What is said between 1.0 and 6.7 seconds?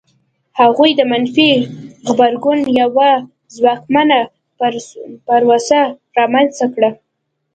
منفي غبرګون یوه ځواکمنه پروسه رامنځته